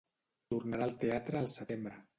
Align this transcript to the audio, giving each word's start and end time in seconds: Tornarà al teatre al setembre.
Tornarà 0.53 0.87
al 0.89 0.97
teatre 1.05 1.43
al 1.43 1.55
setembre. 1.57 2.05